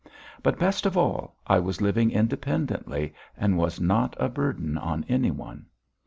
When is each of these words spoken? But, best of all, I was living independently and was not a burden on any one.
But, 0.41 0.57
best 0.57 0.87
of 0.87 0.97
all, 0.97 1.35
I 1.45 1.59
was 1.59 1.79
living 1.79 2.09
independently 2.09 3.13
and 3.37 3.55
was 3.59 3.79
not 3.79 4.15
a 4.19 4.29
burden 4.29 4.75
on 4.75 5.05
any 5.07 5.29
one. 5.29 5.67